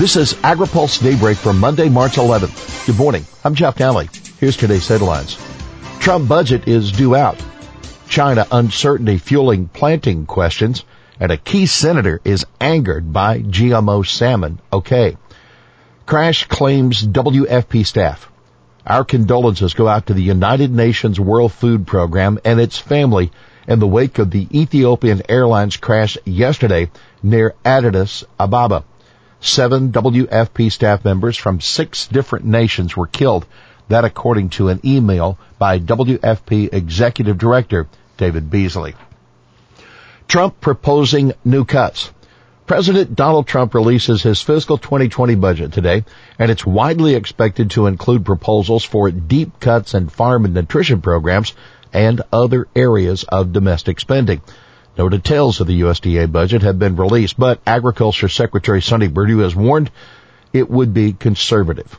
[0.00, 2.86] This is AgriPulse Daybreak for Monday, March 11th.
[2.86, 3.26] Good morning.
[3.44, 4.08] I'm Jeff Nalley.
[4.38, 5.36] Here's today's headlines.
[5.98, 7.38] Trump budget is due out.
[8.08, 10.86] China uncertainty fueling planting questions
[11.20, 14.58] and a key senator is angered by GMO salmon.
[14.72, 15.18] Okay.
[16.06, 18.32] Crash claims WFP staff.
[18.86, 23.32] Our condolences go out to the United Nations World Food Program and its family
[23.68, 26.90] in the wake of the Ethiopian Airlines crash yesterday
[27.22, 28.84] near Addis Ababa.
[29.40, 33.46] Seven WFP staff members from six different nations were killed.
[33.88, 38.94] That according to an email by WFP Executive Director David Beasley.
[40.28, 42.10] Trump proposing new cuts.
[42.66, 46.04] President Donald Trump releases his fiscal 2020 budget today,
[46.38, 51.54] and it's widely expected to include proposals for deep cuts in farm and nutrition programs
[51.92, 54.40] and other areas of domestic spending.
[54.98, 59.54] No details of the USDA budget have been released, but Agriculture Secretary Sonny Perdue has
[59.54, 59.90] warned
[60.52, 61.98] it would be conservative.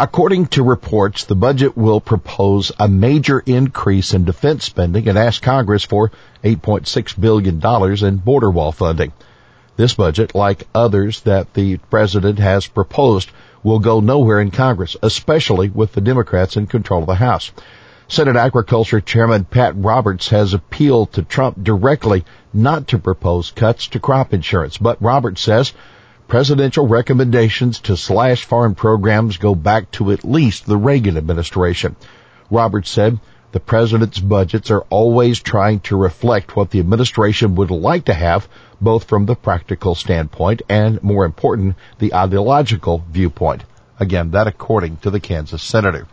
[0.00, 5.42] According to reports, the budget will propose a major increase in defense spending and ask
[5.42, 6.12] Congress for
[6.44, 7.60] $8.6 billion
[8.06, 9.12] in border wall funding.
[9.76, 13.30] This budget, like others that the president has proposed,
[13.64, 17.50] will go nowhere in Congress, especially with the Democrats in control of the House.
[18.10, 24.00] Senate Agriculture Chairman Pat Roberts has appealed to Trump directly not to propose cuts to
[24.00, 25.74] crop insurance, but Roberts says
[26.28, 31.96] Presidential recommendations to slash farm programs go back to at least the Reagan administration.
[32.50, 33.18] Roberts said
[33.52, 38.46] the president's budgets are always trying to reflect what the administration would like to have,
[38.78, 43.64] both from the practical standpoint and, more important, the ideological viewpoint.
[43.98, 46.06] Again, that according to the Kansas senator.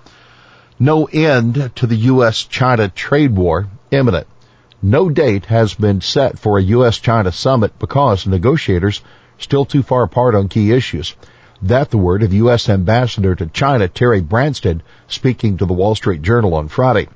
[0.79, 4.27] No end to the U.S.-China trade war imminent.
[4.81, 9.01] No date has been set for a U.S.-China summit because negotiators
[9.37, 11.15] still too far apart on key issues.
[11.61, 12.67] That the word of U.S.
[12.67, 17.07] Ambassador to China, Terry Branstad, speaking to the Wall Street Journal on Friday.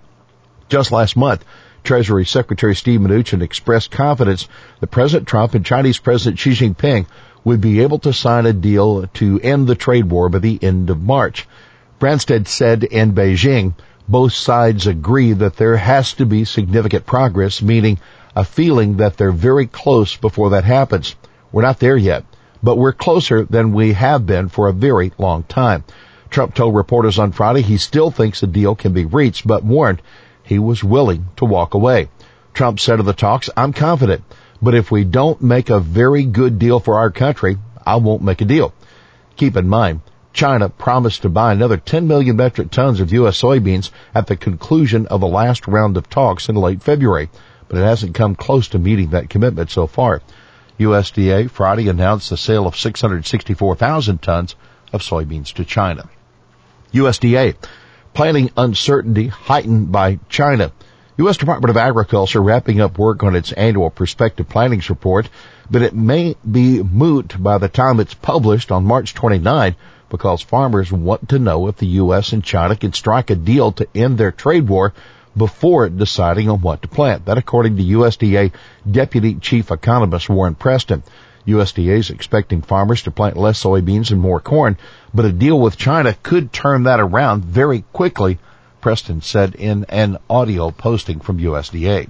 [0.69, 1.43] Just last month,
[1.83, 4.47] Treasury Secretary Steve Mnuchin expressed confidence
[4.79, 7.07] that President Trump and Chinese President Xi Jinping
[7.43, 10.89] would be able to sign a deal to end the trade war by the end
[10.89, 11.45] of March.
[11.99, 13.73] Branstad said in Beijing,
[14.07, 17.99] both sides agree that there has to be significant progress, meaning
[18.35, 21.15] a feeling that they're very close before that happens.
[21.51, 22.23] We're not there yet,
[22.63, 25.83] but we're closer than we have been for a very long time.
[26.29, 30.01] Trump told reporters on Friday he still thinks a deal can be reached, but warned
[30.41, 32.07] he was willing to walk away.
[32.53, 34.23] Trump said of the talks, I'm confident,
[34.61, 38.39] but if we don't make a very good deal for our country, I won't make
[38.39, 38.73] a deal.
[39.35, 40.01] Keep in mind,
[40.33, 43.41] China promised to buy another 10 million metric tons of U.S.
[43.41, 47.29] soybeans at the conclusion of the last round of talks in late February,
[47.67, 50.21] but it hasn't come close to meeting that commitment so far.
[50.79, 54.55] USDA Friday announced the sale of 664,000 tons
[54.93, 56.09] of soybeans to China.
[56.93, 57.55] USDA
[58.13, 60.71] planning uncertainty heightened by China.
[61.19, 61.35] U.S.
[61.35, 65.27] Department of Agriculture wrapping up work on its annual prospective plantings report,
[65.69, 69.75] but it may be moot by the time it's published on March 29
[70.07, 72.31] because farmers want to know if the U.S.
[72.31, 74.93] and China can strike a deal to end their trade war
[75.35, 77.25] before deciding on what to plant.
[77.25, 78.53] That according to USDA
[78.89, 81.03] Deputy Chief Economist Warren Preston.
[81.45, 84.77] USDA is expecting farmers to plant less soybeans and more corn,
[85.13, 88.39] but a deal with China could turn that around very quickly,
[88.81, 92.09] Preston said in an audio posting from USDA.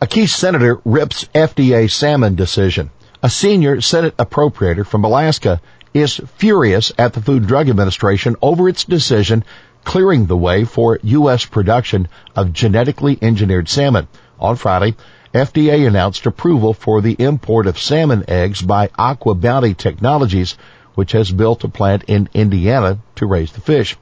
[0.00, 2.90] A key senator rips FDA salmon decision.
[3.22, 5.60] A senior Senate appropriator from Alaska
[5.94, 9.44] is furious at the Food Drug Administration over its decision
[9.84, 11.44] clearing the way for U.S.
[11.44, 14.08] production of genetically engineered salmon.
[14.40, 14.96] On Friday,
[15.32, 20.56] FDA announced approval for the import of salmon eggs by AquaBounty Technologies,
[20.94, 23.96] which has built a plant in Indiana to raise the fish.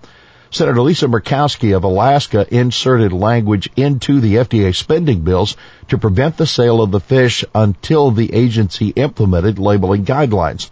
[0.55, 5.57] Senator Lisa Murkowski of Alaska inserted language into the FDA spending bills
[5.89, 10.69] to prevent the sale of the fish until the agency implemented labeling guidelines.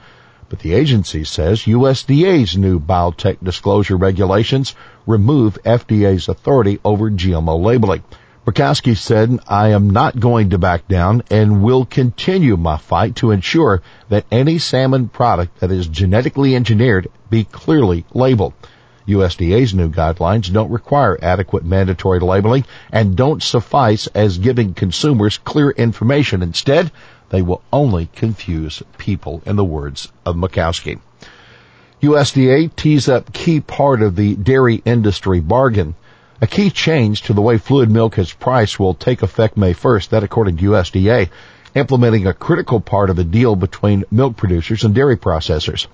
[0.51, 4.75] But the agency says USDA's new biotech disclosure regulations
[5.07, 8.03] remove FDA's authority over GMO labeling.
[8.47, 13.31] Murkowski said, I am not going to back down and will continue my fight to
[13.31, 13.81] ensure
[14.11, 18.53] that any salmon product that is genetically engineered be clearly labeled.
[19.07, 25.71] USDA's new guidelines don't require adequate mandatory labeling and don't suffice as giving consumers clear
[25.71, 26.43] information.
[26.43, 26.93] Instead,
[27.31, 30.99] they will only confuse people, in the words of Murkowski.
[32.03, 35.95] USDA tees up key part of the dairy industry bargain.
[36.41, 40.09] A key change to the way fluid milk is priced will take effect May 1st,
[40.09, 41.29] that according to USDA.
[41.75, 45.87] implementing a critical part of the deal between milk producers and dairy processors.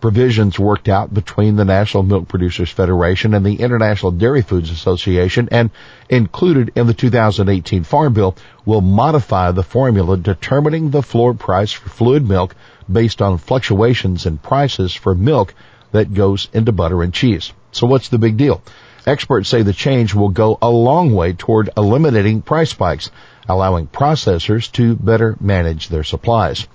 [0.00, 5.48] Provisions worked out between the National Milk Producers Federation and the International Dairy Foods Association
[5.52, 5.70] and
[6.08, 11.90] included in the 2018 Farm Bill will modify the formula determining the floor price for
[11.90, 12.56] fluid milk
[12.90, 15.54] based on fluctuations in prices for milk
[15.92, 17.52] that goes into butter and cheese.
[17.72, 18.62] So what's the big deal?
[19.06, 23.10] Experts say the change will go a long way toward eliminating price spikes,
[23.48, 26.66] allowing processors to better manage their supplies.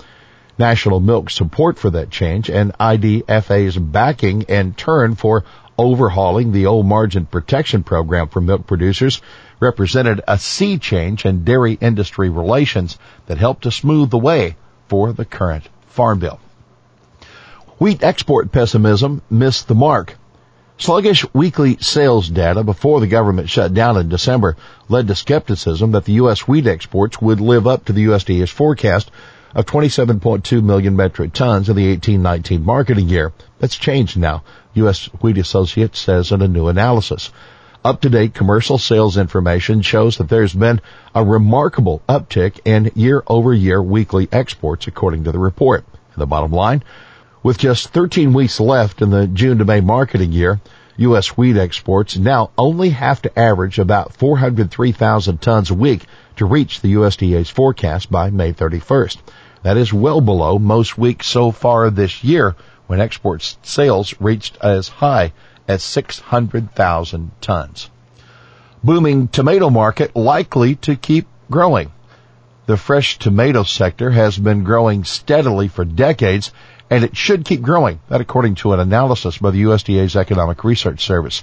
[0.57, 5.44] National Milk support for that change and IDFA's backing in turn for
[5.78, 9.22] overhauling the old margin protection program for milk producers
[9.60, 14.56] represented a sea change in dairy industry relations that helped to smooth the way
[14.88, 16.40] for the current farm bill.
[17.78, 20.16] Wheat export pessimism missed the mark.
[20.78, 24.56] Sluggish weekly sales data before the government shut down in December
[24.88, 26.48] led to skepticism that the U.S.
[26.48, 29.10] wheat exports would live up to the USDA's forecast
[29.56, 33.31] of 27.2 million metric tons in the 18-19 marketing year.
[33.57, 34.44] That's changed now,
[34.74, 35.06] U.S.
[35.22, 37.31] Wheat Associates says in a new analysis.
[37.84, 40.81] Up-to-date commercial sales information shows that there's been
[41.13, 45.86] a remarkable uptick in year-over-year weekly exports according to the report.
[46.13, 46.84] And the bottom line,
[47.42, 50.60] with just 13 weeks left in the June to May marketing year,
[50.98, 51.38] U.S.
[51.38, 56.06] wheat exports now only have to average about 403,000 tons a week
[56.38, 59.18] to reach the USDA's forecast by May 31st.
[59.66, 64.90] That is well below most weeks so far this year when export sales reached as
[64.90, 65.34] high
[65.68, 67.90] as 600,000 tons.
[68.84, 71.92] Booming tomato market likely to keep growing.
[72.68, 76.52] The fresh tomato sector has been growing steadily for decades
[76.92, 78.02] and it should keep growing.
[78.10, 81.42] That according to an analysis by the USDA's Economic Research Service.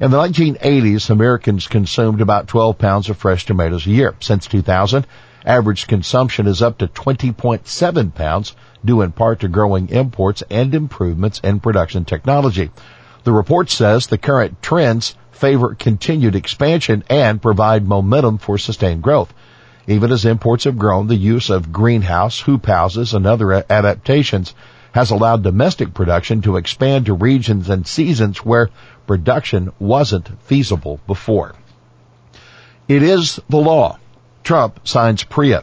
[0.00, 4.14] In the 1980s, Americans consumed about 12 pounds of fresh tomatoes a year.
[4.20, 5.06] Since 2000,
[5.44, 8.54] average consumption is up to 20.7 pounds,
[8.84, 12.70] due in part to growing imports and improvements in production technology.
[13.24, 19.32] The report says the current trends favor continued expansion and provide momentum for sustained growth.
[19.86, 24.54] Even as imports have grown, the use of greenhouse, hoop houses, and other adaptations
[24.92, 28.70] has allowed domestic production to expand to regions and seasons where
[29.06, 31.54] production wasn't feasible before.
[32.88, 33.99] It is the law.
[34.50, 35.62] Trump signs PRIA.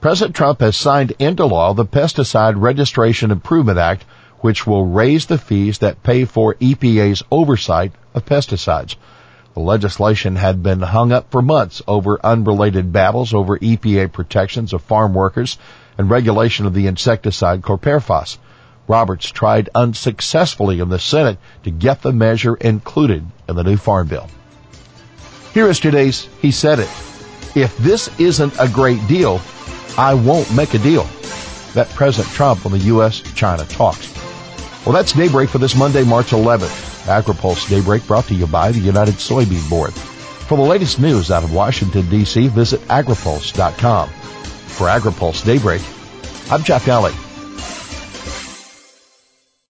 [0.00, 4.06] President Trump has signed into law the Pesticide Registration Improvement Act,
[4.40, 8.96] which will raise the fees that pay for EPA's oversight of pesticides.
[9.52, 14.80] The legislation had been hung up for months over unrelated battles over EPA protections of
[14.80, 15.58] farm workers
[15.98, 18.38] and regulation of the insecticide chlorpyrifos.
[18.88, 24.08] Roberts tried unsuccessfully in the Senate to get the measure included in the new farm
[24.08, 24.30] bill.
[25.52, 27.13] Here is today's He Said It.
[27.54, 29.40] If this isn't a great deal,
[29.96, 31.04] I won't make a deal.
[31.74, 34.12] That President Trump on the U.S.-China talks.
[34.84, 36.92] Well, that's Daybreak for this Monday, March 11th.
[37.04, 39.92] AgriPulse Daybreak brought to you by the United Soybean Board.
[39.92, 44.08] For the latest news out of Washington, D.C., visit agripulse.com.
[44.08, 45.82] For AgriPulse Daybreak,
[46.50, 47.23] I'm Jeff Nalley.